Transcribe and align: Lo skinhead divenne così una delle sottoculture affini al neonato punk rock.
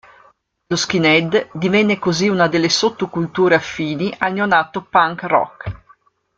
Lo 0.65 0.75
skinhead 0.75 1.49
divenne 1.53 1.99
così 1.99 2.27
una 2.27 2.47
delle 2.47 2.69
sottoculture 2.69 3.53
affini 3.53 4.11
al 4.17 4.33
neonato 4.33 4.81
punk 4.81 5.23
rock. 5.25 5.79